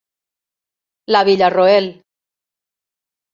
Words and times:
La 1.15 1.21
Villarroel. 1.27 2.03